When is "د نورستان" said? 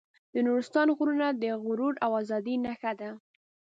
0.33-0.87